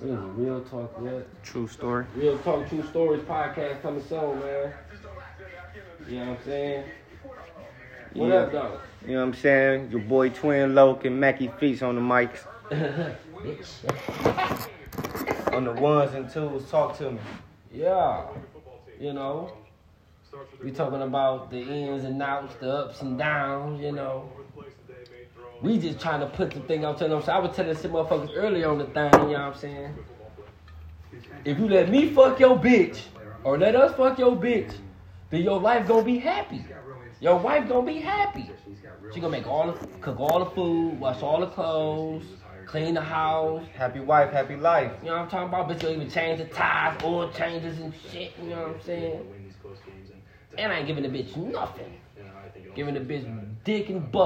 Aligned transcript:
What 0.00 0.10
is? 0.10 0.18
Real 0.36 0.60
Talk 0.62 1.00
what? 1.00 1.42
True 1.42 1.68
story. 1.68 2.04
Real 2.14 2.38
Talk 2.38 2.68
True 2.68 2.82
Stories 2.86 3.22
podcast 3.22 3.82
coming 3.82 4.02
soon, 4.08 4.40
man. 4.40 4.72
You 6.08 6.18
know 6.18 6.30
what 6.30 6.38
I'm 6.38 6.44
saying? 6.44 6.84
What 8.14 8.26
Yeah. 8.28 8.34
up, 8.34 8.52
though? 8.52 8.80
You 9.06 9.12
know 9.14 9.20
what 9.20 9.26
I'm 9.28 9.34
saying? 9.34 9.90
Your 9.90 10.00
boy 10.00 10.30
Twin 10.30 10.74
Loke 10.74 11.04
and 11.04 11.20
Mackie 11.20 11.48
Feast 11.58 11.82
on 11.82 11.94
the 11.94 12.00
mics. 12.00 12.46
on 15.54 15.64
the 15.64 15.72
ones 15.72 16.14
and 16.14 16.28
twos, 16.30 16.68
talk 16.70 16.96
to 16.98 17.10
me. 17.12 17.18
yeah. 17.72 18.22
You 18.98 19.12
know, 19.12 19.52
we 20.62 20.70
talking 20.70 21.02
about 21.02 21.50
the 21.50 21.60
ins 21.60 22.04
and 22.04 22.22
outs, 22.22 22.54
the 22.56 22.70
ups 22.70 23.02
and 23.02 23.18
downs, 23.18 23.80
you 23.82 23.92
know. 23.92 24.30
We 25.62 25.78
just 25.78 26.00
trying 26.00 26.20
to 26.20 26.26
put 26.26 26.50
the 26.50 26.60
thing 26.60 26.84
out 26.84 26.98
to 26.98 27.08
them. 27.08 27.22
So 27.22 27.32
I 27.32 27.38
was 27.38 27.56
telling 27.56 27.74
some 27.76 27.92
motherfuckers 27.92 28.32
earlier 28.34 28.68
on 28.70 28.78
the 28.78 28.86
thing, 28.86 29.12
you 29.12 29.18
know 29.18 29.26
what 29.26 29.40
I'm 29.40 29.54
saying? 29.54 29.94
If 31.44 31.58
you 31.58 31.68
let 31.68 31.88
me 31.88 32.10
fuck 32.10 32.38
your 32.38 32.58
bitch, 32.58 33.00
or 33.44 33.56
let 33.58 33.76
us 33.76 33.96
fuck 33.96 34.18
your 34.18 34.36
bitch, 34.36 34.74
then 35.30 35.42
your 35.42 35.60
life 35.60 35.86
gonna 35.86 36.04
be 36.04 36.18
happy. 36.18 36.64
Your 37.20 37.38
wife 37.38 37.68
gonna 37.68 37.86
be 37.86 38.00
happy. 38.00 38.50
She 39.14 39.20
gonna 39.20 39.30
make 39.30 39.46
all 39.46 39.72
the, 39.72 39.86
cook 40.00 40.18
all 40.20 40.44
the 40.44 40.50
food, 40.50 41.00
wash 41.00 41.22
all 41.22 41.40
the 41.40 41.46
clothes, 41.46 42.24
clean 42.66 42.94
the 42.94 43.00
house. 43.00 43.64
Happy 43.74 44.00
wife, 44.00 44.32
happy 44.32 44.56
life. 44.56 44.92
You 45.00 45.08
know 45.08 45.14
what 45.14 45.22
I'm 45.22 45.28
talking 45.28 45.48
about? 45.48 45.68
Bitch, 45.68 45.82
you'll 45.82 45.92
even 45.92 46.10
change 46.10 46.38
the 46.38 46.46
tires, 46.46 47.00
oil 47.02 47.30
changes 47.30 47.78
and 47.80 47.94
shit. 48.10 48.32
You 48.42 48.50
know 48.50 48.62
what 48.62 48.76
I'm 48.76 48.82
saying? 48.82 49.26
And 50.58 50.72
I 50.72 50.78
ain't 50.78 50.86
giving 50.86 51.04
the 51.04 51.08
bitch 51.08 51.36
nothing. 51.36 52.00
Giving 52.74 52.94
the 52.94 53.00
bitch 53.00 53.54
dick 53.64 53.88
and 53.88 54.10
butt. 54.10 54.24